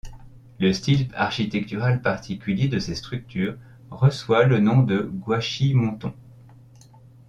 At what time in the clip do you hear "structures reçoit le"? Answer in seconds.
2.95-4.59